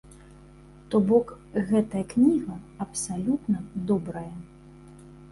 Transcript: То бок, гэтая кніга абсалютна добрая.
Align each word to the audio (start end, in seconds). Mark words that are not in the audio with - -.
То 0.93 0.99
бок, 1.09 1.33
гэтая 1.71 2.01
кніга 2.13 2.55
абсалютна 2.85 3.57
добрая. 3.91 4.33